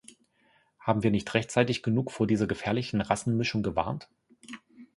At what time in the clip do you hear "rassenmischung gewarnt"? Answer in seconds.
3.01-4.09